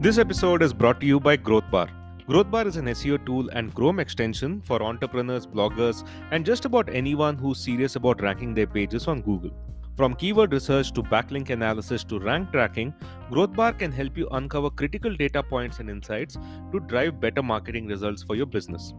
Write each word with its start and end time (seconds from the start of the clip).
This 0.00 0.16
episode 0.16 0.62
is 0.62 0.72
brought 0.72 1.00
to 1.00 1.06
you 1.06 1.18
by 1.18 1.36
GrowthBar. 1.36 1.90
GrowthBar 2.28 2.66
is 2.66 2.76
an 2.76 2.84
SEO 2.84 3.26
tool 3.26 3.48
and 3.48 3.74
Chrome 3.74 3.98
extension 3.98 4.62
for 4.62 4.80
entrepreneurs, 4.80 5.44
bloggers, 5.44 6.06
and 6.30 6.46
just 6.46 6.64
about 6.64 6.88
anyone 6.88 7.36
who's 7.36 7.58
serious 7.58 7.96
about 7.96 8.22
ranking 8.22 8.54
their 8.54 8.68
pages 8.68 9.08
on 9.08 9.22
Google. 9.22 9.50
From 9.96 10.14
keyword 10.14 10.52
research 10.52 10.92
to 10.92 11.02
backlink 11.02 11.50
analysis 11.50 12.04
to 12.04 12.20
rank 12.20 12.52
tracking, 12.52 12.94
GrowthBar 13.32 13.76
can 13.76 13.90
help 13.90 14.16
you 14.16 14.28
uncover 14.30 14.70
critical 14.70 15.16
data 15.16 15.42
points 15.42 15.80
and 15.80 15.90
insights 15.90 16.38
to 16.70 16.78
drive 16.78 17.20
better 17.20 17.42
marketing 17.42 17.88
results 17.88 18.22
for 18.22 18.36
your 18.36 18.46
business. 18.46 18.94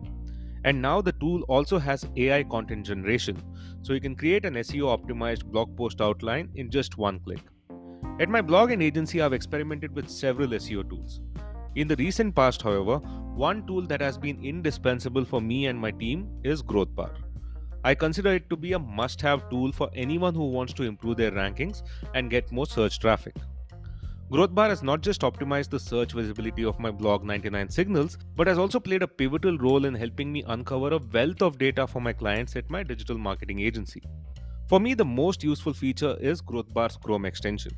And 0.66 0.81
now 0.81 1.00
the 1.00 1.13
tool 1.13 1.43
also 1.43 1.79
has 1.79 2.05
AI 2.18 2.43
content 2.43 2.86
generation, 2.86 3.41
so 3.84 3.93
you 3.93 4.02
can 4.02 4.18
create 4.18 4.43
an 4.43 4.55
SEO 4.55 5.00
optimized 5.00 5.45
blog 5.45 5.77
post 5.77 6.02
outline 6.02 6.50
in 6.55 6.70
just 6.70 6.97
one 6.97 7.21
click. 7.21 7.39
At 8.20 8.27
my 8.27 8.41
blog 8.41 8.71
and 8.71 8.84
agency, 8.84 9.21
I've 9.21 9.34
experimented 9.34 9.95
with 9.95 10.09
several 10.09 10.49
SEO 10.49 10.89
tools. 10.89 11.21
In 11.76 11.88
the 11.88 11.95
recent 11.95 12.35
past, 12.35 12.62
however, 12.62 12.98
one 13.35 13.66
tool 13.66 13.88
that 13.88 14.02
has 14.02 14.17
been 14.17 14.44
indispensable 14.44 15.23
for 15.23 15.39
me 15.39 15.67
and 15.67 15.80
my 15.80 15.91
team 15.91 16.30
is 16.44 16.62
GrowthBar. 16.62 17.12
I 17.85 17.95
consider 17.95 18.34
it 18.34 18.49
to 18.49 18.58
be 18.58 18.73
a 18.73 18.80
must 18.80 19.22
have 19.22 19.49
tool 19.49 19.72
for 19.72 19.89
anyone 19.95 20.35
who 20.35 20.49
wants 20.49 20.73
to 20.73 20.84
improve 20.84 21.16
their 21.16 21.31
rankings 21.31 21.84
and 22.13 22.30
get 22.30 22.52
more 22.52 22.66
search 22.66 22.99
traffic. 22.99 23.35
GrowthBar 24.30 24.67
has 24.70 24.84
not 24.84 25.02
just 25.02 25.22
optimized 25.22 25.70
the 25.70 25.80
search 25.80 26.11
visibility 26.11 26.66
of 26.66 26.77
my 26.77 26.91
blog 26.91 27.23
99 27.23 27.70
Signals, 27.70 28.17
but 28.36 28.47
has 28.47 28.58
also 28.58 28.80
played 28.80 29.02
a 29.02 29.08
pivotal 29.08 29.58
role 29.58 29.86
in 29.86 29.95
helping 29.95 30.31
me 30.31 30.44
uncover 30.47 30.94
a 30.94 31.00
wealth 31.13 31.41
of 31.41 31.58
data 31.58 31.88
for 31.88 32.02
my 32.02 32.13
clients 32.13 32.55
at 32.55 32.70
my 32.70 32.84
digital 32.84 33.17
marketing 33.17 33.61
agency. 33.61 34.03
For 34.67 34.80
me, 34.80 34.94
the 34.94 35.05
most 35.05 35.44
useful 35.44 35.73
feature 35.73 36.17
is 36.20 36.41
GrowthBar's 36.41 36.97
Chrome 36.97 37.25
extension. 37.25 37.72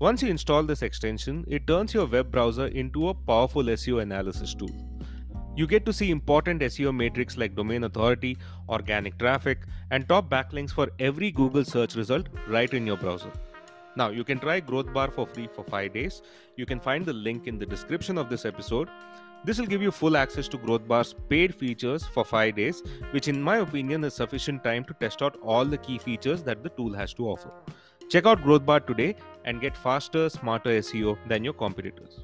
Once 0.00 0.22
you 0.22 0.28
install 0.28 0.64
this 0.64 0.82
extension, 0.82 1.44
it 1.46 1.68
turns 1.68 1.94
your 1.94 2.04
web 2.04 2.28
browser 2.28 2.66
into 2.66 3.10
a 3.10 3.14
powerful 3.14 3.62
SEO 3.62 4.02
analysis 4.02 4.52
tool. 4.52 4.68
You 5.54 5.68
get 5.68 5.86
to 5.86 5.92
see 5.92 6.10
important 6.10 6.62
SEO 6.62 6.92
metrics 6.92 7.36
like 7.36 7.54
domain 7.54 7.84
authority, 7.84 8.36
organic 8.68 9.16
traffic, 9.20 9.60
and 9.92 10.08
top 10.08 10.28
backlinks 10.28 10.72
for 10.72 10.90
every 10.98 11.30
Google 11.30 11.64
search 11.64 11.94
result 11.94 12.26
right 12.48 12.74
in 12.74 12.88
your 12.88 12.96
browser. 12.96 13.30
Now, 13.94 14.08
you 14.08 14.24
can 14.24 14.40
try 14.40 14.60
GrowthBar 14.60 15.12
for 15.12 15.28
free 15.28 15.48
for 15.54 15.62
5 15.62 15.94
days. 15.94 16.22
You 16.56 16.66
can 16.66 16.80
find 16.80 17.06
the 17.06 17.12
link 17.12 17.46
in 17.46 17.60
the 17.60 17.66
description 17.66 18.18
of 18.18 18.28
this 18.28 18.44
episode. 18.44 18.88
This 19.44 19.60
will 19.60 19.66
give 19.66 19.80
you 19.80 19.92
full 19.92 20.16
access 20.16 20.48
to 20.48 20.58
GrowthBar's 20.58 21.14
paid 21.28 21.54
features 21.54 22.02
for 22.02 22.24
5 22.24 22.56
days, 22.56 22.82
which, 23.12 23.28
in 23.28 23.40
my 23.40 23.58
opinion, 23.58 24.02
is 24.02 24.14
sufficient 24.14 24.64
time 24.64 24.84
to 24.86 24.94
test 24.94 25.22
out 25.22 25.38
all 25.40 25.64
the 25.64 25.78
key 25.78 25.98
features 25.98 26.42
that 26.42 26.64
the 26.64 26.70
tool 26.70 26.92
has 26.94 27.14
to 27.14 27.28
offer. 27.28 27.52
Check 28.10 28.26
out 28.26 28.42
GrowthBar 28.42 28.86
today 28.86 29.14
and 29.44 29.60
get 29.60 29.76
faster, 29.76 30.28
smarter 30.28 30.70
SEO 30.70 31.16
than 31.28 31.44
your 31.44 31.52
competitors. 31.52 32.20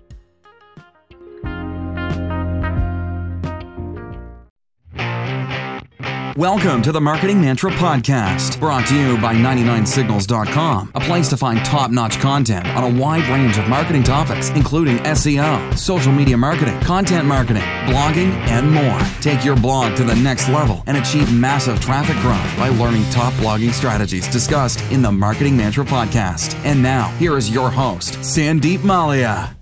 Welcome 6.40 6.80
to 6.84 6.92
the 6.92 7.02
Marketing 7.02 7.38
Mantra 7.38 7.70
Podcast, 7.72 8.58
brought 8.58 8.86
to 8.86 8.98
you 8.98 9.20
by 9.20 9.34
99signals.com, 9.34 10.92
a 10.94 11.00
place 11.00 11.28
to 11.28 11.36
find 11.36 11.62
top 11.66 11.90
notch 11.90 12.18
content 12.18 12.66
on 12.68 12.82
a 12.82 12.98
wide 12.98 13.28
range 13.28 13.58
of 13.58 13.68
marketing 13.68 14.02
topics, 14.02 14.48
including 14.48 14.96
SEO, 15.00 15.76
social 15.76 16.12
media 16.12 16.38
marketing, 16.38 16.80
content 16.80 17.26
marketing, 17.26 17.62
blogging, 17.84 18.32
and 18.48 18.72
more. 18.72 18.98
Take 19.20 19.44
your 19.44 19.54
blog 19.54 19.94
to 19.98 20.02
the 20.02 20.16
next 20.16 20.48
level 20.48 20.82
and 20.86 20.96
achieve 20.96 21.30
massive 21.30 21.78
traffic 21.78 22.16
growth 22.22 22.56
by 22.56 22.70
learning 22.70 23.04
top 23.10 23.34
blogging 23.34 23.74
strategies 23.74 24.26
discussed 24.26 24.80
in 24.90 25.02
the 25.02 25.12
Marketing 25.12 25.54
Mantra 25.54 25.84
Podcast. 25.84 26.54
And 26.64 26.82
now, 26.82 27.08
here 27.18 27.36
is 27.36 27.50
your 27.50 27.68
host, 27.68 28.14
Sandeep 28.14 28.78
Mallya. 28.78 29.59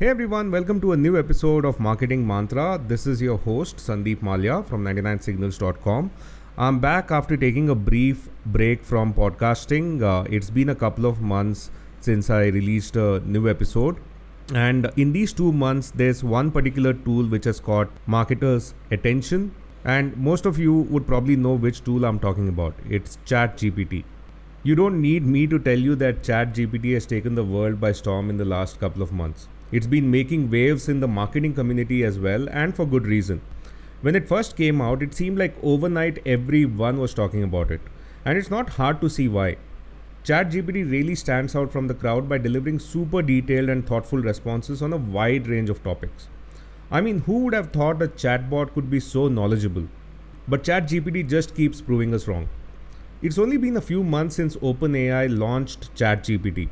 Hey 0.00 0.06
everyone, 0.06 0.52
welcome 0.52 0.80
to 0.82 0.92
a 0.92 0.96
new 0.96 1.18
episode 1.18 1.64
of 1.64 1.80
Marketing 1.80 2.24
Mantra. 2.24 2.80
This 2.86 3.04
is 3.04 3.20
your 3.20 3.36
host 3.36 3.78
Sandeep 3.78 4.20
Mallya 4.20 4.64
from 4.64 4.84
99signals.com. 4.84 6.12
I'm 6.56 6.78
back 6.78 7.10
after 7.10 7.36
taking 7.36 7.68
a 7.68 7.74
brief 7.74 8.28
break 8.46 8.84
from 8.84 9.12
podcasting. 9.12 10.00
Uh, 10.00 10.22
it's 10.30 10.50
been 10.50 10.68
a 10.68 10.74
couple 10.76 11.04
of 11.04 11.20
months 11.20 11.72
since 11.98 12.30
I 12.30 12.42
released 12.44 12.94
a 12.94 13.18
new 13.26 13.48
episode. 13.48 13.96
And 14.54 14.88
in 14.96 15.12
these 15.12 15.32
two 15.32 15.50
months, 15.50 15.90
there's 15.90 16.22
one 16.22 16.52
particular 16.52 16.92
tool 16.92 17.24
which 17.24 17.46
has 17.46 17.58
caught 17.58 17.90
marketers' 18.06 18.74
attention. 18.92 19.52
And 19.84 20.16
most 20.16 20.46
of 20.46 20.60
you 20.60 20.74
would 20.92 21.08
probably 21.08 21.34
know 21.34 21.54
which 21.54 21.82
tool 21.82 22.04
I'm 22.04 22.20
talking 22.20 22.48
about. 22.48 22.76
It's 22.88 23.18
ChatGPT. 23.26 24.04
You 24.62 24.76
don't 24.76 25.02
need 25.02 25.26
me 25.26 25.48
to 25.48 25.58
tell 25.58 25.78
you 25.90 25.96
that 25.96 26.22
ChatGPT 26.22 26.94
has 26.94 27.04
taken 27.04 27.34
the 27.34 27.44
world 27.44 27.80
by 27.80 27.90
storm 27.90 28.30
in 28.30 28.36
the 28.36 28.44
last 28.44 28.78
couple 28.78 29.02
of 29.02 29.10
months. 29.10 29.48
It's 29.70 29.86
been 29.86 30.10
making 30.10 30.50
waves 30.50 30.88
in 30.88 31.00
the 31.00 31.08
marketing 31.08 31.54
community 31.54 32.02
as 32.02 32.18
well, 32.18 32.48
and 32.48 32.74
for 32.74 32.86
good 32.86 33.06
reason. 33.06 33.42
When 34.00 34.16
it 34.16 34.28
first 34.28 34.56
came 34.56 34.80
out, 34.80 35.02
it 35.02 35.12
seemed 35.12 35.38
like 35.38 35.56
overnight 35.62 36.22
everyone 36.24 36.98
was 36.98 37.12
talking 37.12 37.42
about 37.42 37.70
it. 37.70 37.80
And 38.24 38.38
it's 38.38 38.50
not 38.50 38.70
hard 38.70 39.00
to 39.02 39.10
see 39.10 39.28
why. 39.28 39.56
ChatGPT 40.24 40.90
really 40.90 41.14
stands 41.14 41.54
out 41.54 41.70
from 41.70 41.86
the 41.86 41.94
crowd 41.94 42.28
by 42.28 42.38
delivering 42.38 42.78
super 42.78 43.22
detailed 43.22 43.68
and 43.68 43.86
thoughtful 43.86 44.20
responses 44.20 44.80
on 44.80 44.92
a 44.92 44.96
wide 44.96 45.46
range 45.46 45.68
of 45.68 45.82
topics. 45.82 46.28
I 46.90 47.02
mean, 47.02 47.20
who 47.20 47.40
would 47.40 47.54
have 47.54 47.70
thought 47.70 48.00
a 48.00 48.08
chatbot 48.08 48.72
could 48.72 48.88
be 48.88 49.00
so 49.00 49.28
knowledgeable? 49.28 49.86
But 50.46 50.64
ChatGPT 50.64 51.28
just 51.28 51.54
keeps 51.54 51.82
proving 51.82 52.14
us 52.14 52.26
wrong. 52.26 52.48
It's 53.20 53.38
only 53.38 53.58
been 53.58 53.76
a 53.76 53.82
few 53.82 54.02
months 54.02 54.36
since 54.36 54.56
OpenAI 54.56 55.36
launched 55.38 55.94
ChatGPT. 55.94 56.68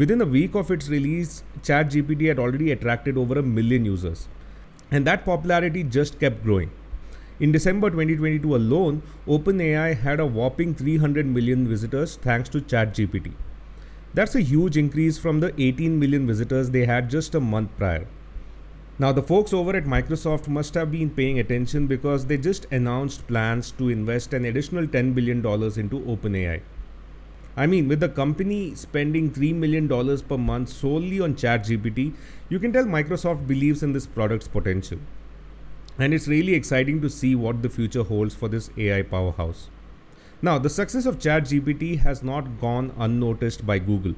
Within 0.00 0.22
a 0.22 0.24
week 0.24 0.54
of 0.54 0.70
its 0.70 0.88
release, 0.88 1.42
ChatGPT 1.60 2.28
had 2.28 2.38
already 2.38 2.72
attracted 2.72 3.18
over 3.18 3.38
a 3.38 3.42
million 3.42 3.84
users. 3.84 4.28
And 4.90 5.06
that 5.06 5.26
popularity 5.26 5.82
just 5.82 6.18
kept 6.18 6.42
growing. 6.42 6.70
In 7.38 7.52
December 7.52 7.90
2022 7.90 8.56
alone, 8.56 9.02
OpenAI 9.28 9.98
had 9.98 10.18
a 10.18 10.24
whopping 10.24 10.74
300 10.74 11.26
million 11.26 11.68
visitors 11.68 12.16
thanks 12.16 12.48
to 12.48 12.62
ChatGPT. 12.62 13.32
That's 14.14 14.34
a 14.34 14.40
huge 14.40 14.78
increase 14.78 15.18
from 15.18 15.40
the 15.40 15.52
18 15.60 15.98
million 15.98 16.26
visitors 16.26 16.70
they 16.70 16.86
had 16.86 17.10
just 17.10 17.34
a 17.34 17.40
month 17.40 17.68
prior. 17.76 18.06
Now, 18.98 19.12
the 19.12 19.22
folks 19.22 19.52
over 19.52 19.76
at 19.76 19.84
Microsoft 19.84 20.48
must 20.48 20.72
have 20.72 20.90
been 20.90 21.10
paying 21.10 21.38
attention 21.38 21.86
because 21.86 22.24
they 22.24 22.38
just 22.38 22.64
announced 22.72 23.28
plans 23.28 23.70
to 23.72 23.90
invest 23.90 24.32
an 24.32 24.46
additional 24.46 24.86
$10 24.86 25.14
billion 25.14 25.40
into 25.44 26.00
OpenAI. 26.00 26.62
I 27.56 27.66
mean, 27.66 27.88
with 27.88 28.00
the 28.00 28.08
company 28.08 28.74
spending 28.74 29.30
$3 29.30 29.54
million 29.54 29.88
per 29.88 30.38
month 30.38 30.68
solely 30.68 31.20
on 31.20 31.34
ChatGPT, 31.34 32.14
you 32.48 32.58
can 32.58 32.72
tell 32.72 32.84
Microsoft 32.84 33.46
believes 33.46 33.82
in 33.82 33.92
this 33.92 34.06
product's 34.06 34.48
potential. 34.48 34.98
And 35.98 36.14
it's 36.14 36.28
really 36.28 36.54
exciting 36.54 37.00
to 37.02 37.10
see 37.10 37.34
what 37.34 37.62
the 37.62 37.68
future 37.68 38.04
holds 38.04 38.34
for 38.34 38.48
this 38.48 38.70
AI 38.76 39.02
powerhouse. 39.02 39.68
Now, 40.40 40.58
the 40.58 40.70
success 40.70 41.04
of 41.04 41.18
ChatGPT 41.18 41.98
has 41.98 42.22
not 42.22 42.60
gone 42.60 42.94
unnoticed 42.96 43.66
by 43.66 43.78
Google. 43.78 44.14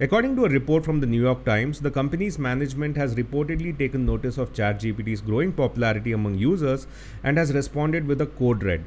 According 0.00 0.36
to 0.36 0.44
a 0.44 0.48
report 0.48 0.84
from 0.84 1.00
the 1.00 1.08
New 1.08 1.20
York 1.20 1.44
Times, 1.44 1.80
the 1.80 1.90
company's 1.90 2.38
management 2.38 2.96
has 2.96 3.16
reportedly 3.16 3.76
taken 3.76 4.06
notice 4.06 4.38
of 4.38 4.52
ChatGPT's 4.52 5.22
growing 5.22 5.52
popularity 5.52 6.12
among 6.12 6.36
users 6.36 6.86
and 7.24 7.36
has 7.36 7.52
responded 7.52 8.06
with 8.06 8.20
a 8.20 8.26
code 8.26 8.62
red. 8.62 8.84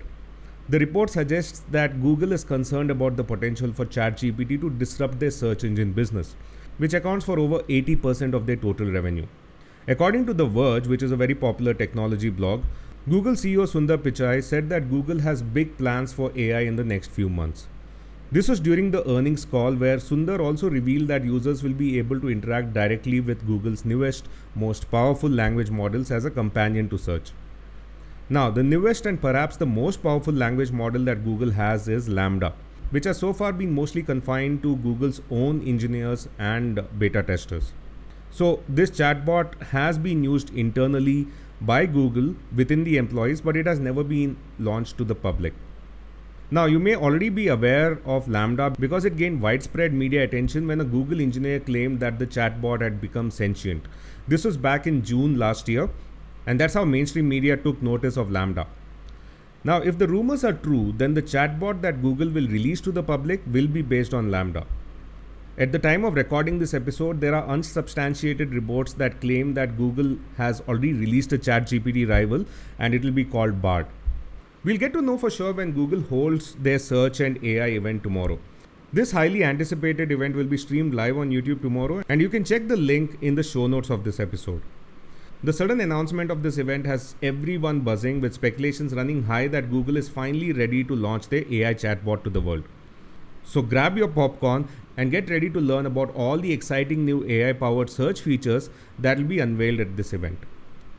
The 0.72 0.80
report 0.80 1.10
suggests 1.10 1.64
that 1.72 2.02
Google 2.02 2.32
is 2.32 2.46
concerned 2.46 2.92
about 2.92 3.18
the 3.18 3.26
potential 3.26 3.74
for 3.74 3.86
ChatGPT 3.86 4.62
to 4.62 4.70
disrupt 4.70 5.20
their 5.20 5.30
search 5.30 5.66
engine 5.66 5.92
business, 5.92 6.34
which 6.78 6.94
accounts 6.94 7.26
for 7.26 7.38
over 7.38 7.60
80% 7.64 8.34
of 8.34 8.46
their 8.46 8.56
total 8.56 8.90
revenue. 8.90 9.26
According 9.86 10.28
to 10.28 10.34
The 10.34 10.46
Verge, 10.46 10.88
which 10.88 11.04
is 11.04 11.12
a 11.12 11.18
very 11.18 11.36
popular 11.36 11.74
technology 11.74 12.30
blog, 12.30 12.64
Google 13.10 13.34
CEO 13.34 13.68
Sundar 13.68 13.98
Pichai 13.98 14.42
said 14.42 14.70
that 14.70 14.90
Google 14.90 15.20
has 15.20 15.42
big 15.42 15.78
plans 15.78 16.14
for 16.14 16.32
AI 16.38 16.62
in 16.62 16.78
the 16.78 16.86
next 16.86 17.12
few 17.12 17.28
months. 17.28 17.68
This 18.32 18.48
was 18.48 18.62
during 18.62 18.92
the 18.92 19.06
earnings 19.06 19.44
call 19.44 19.74
where 19.76 19.98
Sundar 19.98 20.40
also 20.40 20.70
revealed 20.70 21.10
that 21.10 21.26
users 21.26 21.64
will 21.64 21.74
be 21.74 21.98
able 21.98 22.22
to 22.22 22.30
interact 22.30 22.72
directly 22.72 23.20
with 23.20 23.46
Google's 23.46 23.84
newest, 23.84 24.30
most 24.56 24.90
powerful 24.90 25.30
language 25.30 25.70
models 25.70 26.12
as 26.12 26.24
a 26.24 26.32
companion 26.32 26.88
to 26.88 26.98
search. 26.98 27.34
Now, 28.32 28.50
the 28.50 28.64
newest 28.64 29.06
and 29.06 29.20
perhaps 29.22 29.58
the 29.58 29.66
most 29.66 30.02
powerful 30.02 30.34
language 30.34 30.72
model 30.72 31.04
that 31.04 31.26
Google 31.26 31.52
has 31.52 31.90
is 31.90 32.08
LaMDA, 32.08 32.54
which 32.92 33.04
has 33.04 33.18
so 33.18 33.34
far 33.34 33.52
been 33.52 33.76
mostly 33.76 34.02
confined 34.02 34.64
to 34.64 34.78
Google's 34.78 35.20
own 35.30 35.62
engineers 35.68 36.30
and 36.40 36.80
beta 36.98 37.24
testers. 37.24 37.74
So, 38.30 38.64
this 38.70 38.90
chatbot 38.90 39.62
has 39.72 39.98
been 39.98 40.24
used 40.24 40.50
internally 40.56 41.28
by 41.60 41.86
Google 41.86 42.36
within 42.56 42.86
the 42.86 42.96
employees, 42.96 43.42
but 43.42 43.58
it 43.58 43.66
has 43.66 43.82
never 43.82 44.02
been 44.02 44.38
launched 44.60 44.98
to 45.00 45.04
the 45.04 45.14
public. 45.14 45.54
Now, 46.50 46.68
you 46.68 46.80
may 46.80 46.96
already 46.96 47.28
be 47.28 47.50
aware 47.50 48.00
of 48.06 48.28
LaMDA 48.28 48.80
because 48.80 49.04
it 49.04 49.18
gained 49.18 49.42
widespread 49.42 49.94
media 49.94 50.24
attention 50.24 50.68
when 50.68 50.80
a 50.80 50.86
Google 50.86 51.20
engineer 51.20 51.60
claimed 51.60 52.00
that 52.00 52.18
the 52.18 52.28
chatbot 52.28 52.80
had 52.80 53.02
become 53.02 53.30
sentient. 53.30 53.90
This 54.26 54.46
was 54.46 54.56
back 54.56 54.88
in 54.88 55.04
June 55.04 55.38
last 55.38 55.68
year, 55.68 55.90
and 56.46 56.60
that's 56.60 56.74
how 56.74 56.86
mainstream 56.86 57.30
media 57.30 57.58
took 57.58 57.82
notice 57.82 58.18
of 58.18 58.28
LaMDA. 58.28 58.68
Now, 59.64 59.78
if 59.78 59.98
the 59.98 60.08
rumors 60.08 60.44
are 60.44 60.54
true, 60.54 60.94
then 60.98 61.14
the 61.14 61.22
chatbot 61.22 61.82
that 61.82 62.02
Google 62.02 62.30
will 62.30 62.48
release 62.48 62.82
to 62.82 62.92
the 62.92 63.04
public 63.04 63.42
will 63.52 63.68
be 63.68 63.82
based 63.82 64.14
on 64.14 64.30
LaMDA. 64.30 64.66
At 65.58 65.72
the 65.72 65.80
time 65.80 66.06
of 66.06 66.16
recording 66.16 66.58
this 66.58 66.74
episode, 66.74 67.22
there 67.22 67.36
are 67.36 67.48
unsubstantiated 67.48 68.54
reports 68.54 68.94
that 68.94 69.22
claim 69.22 69.54
that 69.54 69.78
Google 69.78 70.18
has 70.38 70.62
already 70.62 70.94
released 70.94 71.34
a 71.34 71.38
ChatGPT 71.38 72.10
rival 72.10 72.46
and 72.80 72.96
it 72.96 73.04
will 73.04 73.12
be 73.12 73.26
called 73.26 73.62
Bard. 73.62 73.86
We'll 74.64 74.78
get 74.78 74.94
to 74.94 75.02
know 75.02 75.18
for 75.18 75.30
sure 75.30 75.54
when 75.54 75.74
Google 75.74 76.02
holds 76.02 76.56
their 76.56 76.80
search 76.80 77.20
and 77.20 77.44
AI 77.44 77.68
event 77.68 78.02
tomorrow. 78.02 78.40
This 78.94 79.12
highly 79.12 79.44
anticipated 79.44 80.12
event 80.12 80.36
will 80.36 80.46
be 80.46 80.58
streamed 80.58 80.94
live 80.94 81.18
on 81.18 81.30
YouTube 81.30 81.62
tomorrow, 81.62 82.04
and 82.10 82.20
you 82.20 82.30
can 82.30 82.44
check 82.44 82.68
the 82.68 82.76
link 82.76 83.18
in 83.22 83.36
the 83.36 83.44
show 83.44 83.68
notes 83.68 83.90
of 83.90 84.04
this 84.04 84.20
episode. 84.20 84.62
The 85.44 85.54
sudden 85.54 85.82
announcement 85.82 86.30
of 86.30 86.44
this 86.44 86.60
event 86.60 86.86
has 86.86 87.16
everyone 87.24 87.80
buzzing 87.80 88.22
with 88.22 88.36
speculations 88.36 88.94
running 88.94 89.24
high 89.24 89.48
that 89.48 89.72
Google 89.72 89.98
is 89.98 90.08
finally 90.08 90.52
ready 90.52 90.84
to 90.84 90.96
launch 90.96 91.30
their 91.30 91.44
AI 91.52 91.74
chatbot 91.74 92.24
to 92.26 92.30
the 92.30 92.40
world. 92.40 92.64
So 93.44 93.64
grab 93.64 93.98
your 93.98 94.08
popcorn 94.08 94.68
and 94.96 95.10
get 95.10 95.32
ready 95.32 95.50
to 95.50 95.60
learn 95.60 95.88
about 95.88 96.14
all 96.14 96.38
the 96.38 96.54
exciting 96.54 97.06
new 97.06 97.26
AI 97.26 97.54
powered 97.54 97.90
search 97.90 98.22
features 98.22 98.70
that 99.00 99.18
will 99.18 99.26
be 99.26 99.40
unveiled 99.40 99.80
at 99.80 99.98
this 99.98 100.14
event. 100.14 100.38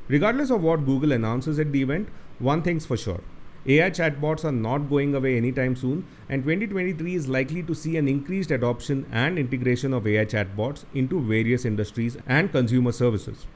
Regardless 0.08 0.50
of 0.50 0.64
what 0.64 0.86
Google 0.86 1.12
announces 1.12 1.60
at 1.60 1.70
the 1.70 1.82
event, 1.82 2.08
one 2.40 2.62
thing's 2.62 2.84
for 2.84 2.96
sure 2.96 3.20
AI 3.64 3.90
chatbots 3.90 4.44
are 4.44 4.50
not 4.50 4.90
going 4.90 5.14
away 5.14 5.36
anytime 5.36 5.76
soon, 5.76 6.04
and 6.28 6.42
2023 6.42 7.14
is 7.14 7.28
likely 7.28 7.62
to 7.62 7.76
see 7.76 7.96
an 7.96 8.08
increased 8.08 8.50
adoption 8.50 9.06
and 9.12 9.38
integration 9.38 9.92
of 9.92 10.04
AI 10.04 10.24
chatbots 10.24 10.84
into 10.92 11.20
various 11.20 11.64
industries 11.64 12.16
and 12.26 12.50
consumer 12.50 12.90
services. 12.90 13.46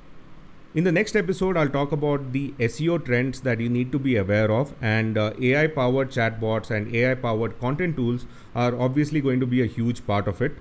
In 0.76 0.84
the 0.84 0.92
next 0.92 1.16
episode, 1.16 1.56
I'll 1.56 1.70
talk 1.70 1.90
about 1.90 2.32
the 2.32 2.52
SEO 2.58 3.02
trends 3.02 3.40
that 3.40 3.60
you 3.60 3.68
need 3.70 3.90
to 3.92 3.98
be 3.98 4.16
aware 4.16 4.50
of, 4.50 4.74
and 4.82 5.16
uh, 5.16 5.32
AI 5.40 5.68
powered 5.68 6.10
chatbots 6.10 6.70
and 6.70 6.94
AI 6.94 7.14
powered 7.14 7.58
content 7.58 7.96
tools 7.96 8.26
are 8.54 8.78
obviously 8.78 9.22
going 9.22 9.40
to 9.40 9.46
be 9.46 9.62
a 9.62 9.64
huge 9.64 10.06
part 10.06 10.28
of 10.28 10.42
it. 10.42 10.58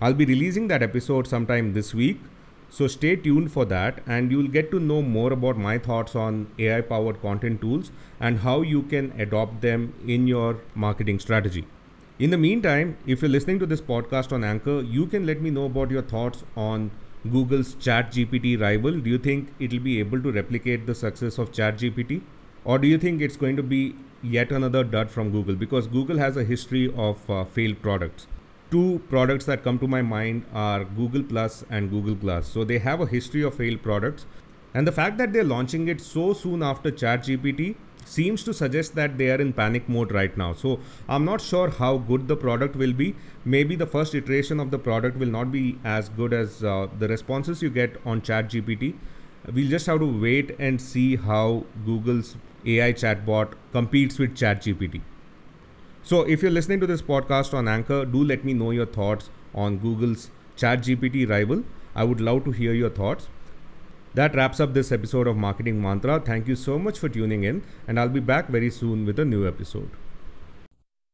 I'll 0.00 0.14
be 0.14 0.24
releasing 0.24 0.68
that 0.68 0.82
episode 0.82 1.26
sometime 1.26 1.74
this 1.74 1.92
week, 1.92 2.22
so 2.70 2.86
stay 2.86 3.16
tuned 3.16 3.52
for 3.52 3.66
that, 3.66 4.02
and 4.06 4.32
you'll 4.32 4.48
get 4.48 4.70
to 4.70 4.80
know 4.80 5.02
more 5.02 5.30
about 5.30 5.58
my 5.58 5.76
thoughts 5.76 6.16
on 6.16 6.50
AI 6.58 6.80
powered 6.80 7.20
content 7.20 7.60
tools 7.60 7.90
and 8.18 8.38
how 8.38 8.62
you 8.62 8.80
can 8.84 9.12
adopt 9.18 9.60
them 9.60 9.92
in 10.06 10.26
your 10.26 10.60
marketing 10.74 11.18
strategy. 11.18 11.66
In 12.18 12.30
the 12.30 12.38
meantime, 12.38 12.96
if 13.06 13.20
you're 13.20 13.30
listening 13.30 13.58
to 13.58 13.66
this 13.66 13.82
podcast 13.82 14.32
on 14.32 14.42
Anchor, 14.42 14.80
you 14.80 15.04
can 15.04 15.26
let 15.26 15.42
me 15.42 15.50
know 15.50 15.66
about 15.66 15.90
your 15.90 16.00
thoughts 16.16 16.44
on 16.56 16.90
Google's 17.28 17.74
ChatGPT 17.74 18.58
rival? 18.60 18.98
Do 18.98 19.10
you 19.10 19.18
think 19.18 19.48
it'll 19.58 19.78
be 19.78 19.98
able 19.98 20.22
to 20.22 20.32
replicate 20.32 20.86
the 20.86 20.94
success 20.94 21.36
of 21.36 21.52
ChatGPT? 21.52 22.22
Or 22.64 22.78
do 22.78 22.88
you 22.88 22.98
think 22.98 23.20
it's 23.20 23.36
going 23.36 23.56
to 23.56 23.62
be 23.62 23.94
yet 24.22 24.50
another 24.50 24.84
dud 24.84 25.10
from 25.10 25.30
Google? 25.30 25.54
Because 25.54 25.86
Google 25.86 26.18
has 26.18 26.36
a 26.36 26.44
history 26.44 26.92
of 26.96 27.28
uh, 27.28 27.44
failed 27.44 27.82
products. 27.82 28.26
Two 28.70 29.02
products 29.10 29.44
that 29.46 29.62
come 29.62 29.78
to 29.80 29.88
my 29.88 30.00
mind 30.00 30.44
are 30.54 30.84
Google 30.84 31.22
Plus 31.22 31.64
and 31.68 31.90
Google 31.90 32.16
Plus. 32.16 32.46
So 32.46 32.64
they 32.64 32.78
have 32.78 33.00
a 33.00 33.06
history 33.06 33.42
of 33.42 33.54
failed 33.54 33.82
products. 33.82 34.24
And 34.72 34.86
the 34.86 34.92
fact 34.92 35.18
that 35.18 35.32
they're 35.32 35.44
launching 35.44 35.88
it 35.88 36.00
so 36.00 36.32
soon 36.32 36.62
after 36.62 36.90
ChatGPT 36.90 37.74
seems 38.04 38.42
to 38.44 38.54
suggest 38.54 38.94
that 38.94 39.18
they 39.18 39.30
are 39.30 39.40
in 39.40 39.52
panic 39.52 39.88
mode 39.88 40.12
right 40.12 40.36
now. 40.36 40.52
So 40.52 40.80
I'm 41.08 41.24
not 41.24 41.40
sure 41.40 41.70
how 41.70 41.98
good 41.98 42.28
the 42.28 42.36
product 42.36 42.76
will 42.76 42.92
be. 42.92 43.14
Maybe 43.44 43.76
the 43.76 43.86
first 43.86 44.14
iteration 44.14 44.60
of 44.60 44.70
the 44.70 44.78
product 44.78 45.16
will 45.16 45.28
not 45.28 45.52
be 45.52 45.78
as 45.84 46.08
good 46.08 46.32
as 46.32 46.62
uh, 46.64 46.88
the 46.98 47.08
responses 47.08 47.62
you 47.62 47.70
get 47.70 47.96
on 48.04 48.20
ChatGPT. 48.20 48.94
We'll 49.52 49.70
just 49.70 49.86
have 49.86 50.00
to 50.00 50.20
wait 50.20 50.54
and 50.58 50.80
see 50.80 51.16
how 51.16 51.64
Google's 51.84 52.36
AI 52.66 52.92
chatbot 52.92 53.54
competes 53.72 54.18
with 54.18 54.36
ChatGPT. 54.36 55.00
So 56.02 56.22
if 56.22 56.42
you're 56.42 56.50
listening 56.50 56.80
to 56.80 56.86
this 56.86 57.02
podcast 57.02 57.54
on 57.54 57.68
Anchor, 57.68 58.04
do 58.04 58.22
let 58.22 58.44
me 58.44 58.54
know 58.54 58.70
your 58.70 58.86
thoughts 58.86 59.30
on 59.54 59.78
Google's 59.78 60.30
ChatGPT 60.56 61.28
rival. 61.28 61.64
I 61.94 62.04
would 62.04 62.20
love 62.20 62.44
to 62.44 62.50
hear 62.52 62.72
your 62.72 62.90
thoughts. 62.90 63.28
That 64.14 64.34
wraps 64.34 64.60
up 64.60 64.74
this 64.74 64.90
episode 64.90 65.26
of 65.26 65.36
Marketing 65.36 65.80
Mantra. 65.80 66.20
Thank 66.20 66.48
you 66.48 66.56
so 66.56 66.78
much 66.78 66.98
for 66.98 67.08
tuning 67.08 67.44
in, 67.44 67.62
and 67.86 67.98
I'll 67.98 68.08
be 68.08 68.20
back 68.20 68.48
very 68.48 68.70
soon 68.70 69.06
with 69.06 69.18
a 69.18 69.24
new 69.24 69.46
episode. 69.46 69.90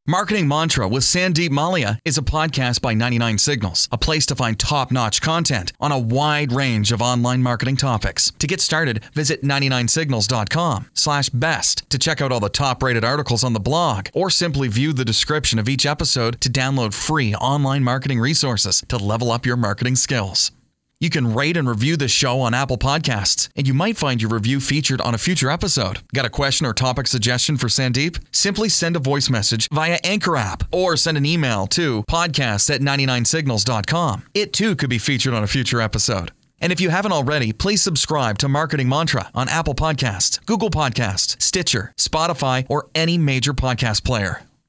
Marketing 0.08 0.46
Mantra 0.46 0.86
with 0.86 1.02
Sandeep 1.02 1.48
Mallya 1.48 1.98
is 2.04 2.16
a 2.16 2.22
podcast 2.22 2.80
by 2.80 2.94
99 2.94 3.38
Signals, 3.38 3.88
a 3.90 3.98
place 3.98 4.24
to 4.26 4.36
find 4.36 4.56
top 4.56 4.92
notch 4.92 5.20
content 5.20 5.72
on 5.80 5.90
a 5.90 5.98
wide 5.98 6.52
range 6.52 6.92
of 6.92 7.02
online 7.02 7.42
marketing 7.42 7.76
topics. 7.76 8.30
To 8.38 8.46
get 8.46 8.60
started, 8.60 9.04
visit 9.14 9.42
99signals.com 9.42 10.90
slash 10.94 11.28
best 11.30 11.90
to 11.90 11.98
check 11.98 12.20
out 12.20 12.30
all 12.30 12.38
the 12.38 12.48
top 12.48 12.84
rated 12.84 13.04
articles 13.04 13.42
on 13.42 13.52
the 13.52 13.58
blog, 13.58 14.06
or 14.14 14.30
simply 14.30 14.68
view 14.68 14.92
the 14.92 15.04
description 15.04 15.58
of 15.58 15.68
each 15.68 15.84
episode 15.84 16.40
to 16.40 16.48
download 16.48 16.94
free 16.94 17.34
online 17.34 17.82
marketing 17.82 18.20
resources 18.20 18.84
to 18.88 18.96
level 18.96 19.32
up 19.32 19.44
your 19.44 19.56
marketing 19.56 19.96
skills. 19.96 20.52
You 20.98 21.10
can 21.10 21.34
rate 21.34 21.58
and 21.58 21.68
review 21.68 21.98
this 21.98 22.10
show 22.10 22.40
on 22.40 22.54
Apple 22.54 22.78
Podcasts, 22.78 23.50
and 23.54 23.68
you 23.68 23.74
might 23.74 23.98
find 23.98 24.22
your 24.22 24.30
review 24.30 24.60
featured 24.60 24.98
on 25.02 25.14
a 25.14 25.18
future 25.18 25.50
episode. 25.50 25.98
Got 26.14 26.24
a 26.24 26.30
question 26.30 26.64
or 26.64 26.72
topic 26.72 27.06
suggestion 27.06 27.58
for 27.58 27.66
Sandeep? 27.66 28.18
Simply 28.32 28.70
send 28.70 28.96
a 28.96 28.98
voice 28.98 29.28
message 29.28 29.68
via 29.70 29.98
Anchor 30.02 30.38
app 30.38 30.62
or 30.72 30.96
send 30.96 31.18
an 31.18 31.26
email 31.26 31.66
to 31.66 32.02
podcast 32.10 32.74
at 32.74 32.80
99signals.com. 32.80 34.22
It 34.32 34.54
too 34.54 34.74
could 34.74 34.88
be 34.88 34.96
featured 34.96 35.34
on 35.34 35.44
a 35.44 35.46
future 35.46 35.82
episode. 35.82 36.32
And 36.62 36.72
if 36.72 36.80
you 36.80 36.88
haven't 36.88 37.12
already, 37.12 37.52
please 37.52 37.82
subscribe 37.82 38.38
to 38.38 38.48
Marketing 38.48 38.88
Mantra 38.88 39.30
on 39.34 39.50
Apple 39.50 39.74
Podcasts, 39.74 40.42
Google 40.46 40.70
Podcasts, 40.70 41.40
Stitcher, 41.42 41.92
Spotify, 41.98 42.64
or 42.70 42.88
any 42.94 43.18
major 43.18 43.52
podcast 43.52 44.02
player. 44.02 44.40